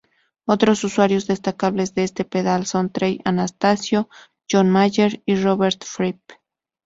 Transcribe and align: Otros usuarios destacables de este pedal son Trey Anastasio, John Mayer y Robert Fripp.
Otros 0.47 0.83
usuarios 0.83 1.27
destacables 1.27 1.93
de 1.93 2.03
este 2.05 2.25
pedal 2.25 2.65
son 2.65 2.89
Trey 2.89 3.21
Anastasio, 3.23 4.09
John 4.51 4.67
Mayer 4.71 5.21
y 5.27 5.35
Robert 5.35 5.83
Fripp. 5.85 6.19